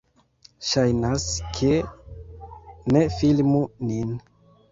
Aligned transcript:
Ŝajnas, 0.67 1.25
ke...- 1.57 1.69
Ne 2.97 3.05
filmu 3.19 3.61
nin! 3.91 4.19